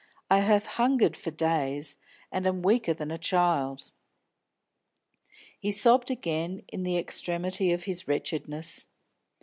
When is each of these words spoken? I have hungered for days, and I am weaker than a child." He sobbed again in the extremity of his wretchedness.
I 0.31 0.39
have 0.39 0.65
hungered 0.81 1.15
for 1.15 1.29
days, 1.29 1.97
and 2.31 2.47
I 2.47 2.49
am 2.49 2.63
weaker 2.63 2.91
than 2.91 3.11
a 3.11 3.19
child." 3.19 3.91
He 5.59 5.69
sobbed 5.69 6.09
again 6.09 6.63
in 6.69 6.81
the 6.81 6.97
extremity 6.97 7.71
of 7.71 7.83
his 7.83 8.07
wretchedness. 8.07 8.87